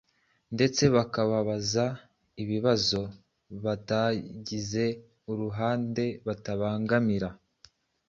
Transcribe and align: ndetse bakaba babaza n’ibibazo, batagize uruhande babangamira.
ndetse 0.55 0.83
bakaba 0.95 1.29
babaza 1.35 1.85
n’ibibazo, 2.33 3.01
batagize 3.63 4.85
uruhande 5.31 6.03
babangamira. 6.25 7.29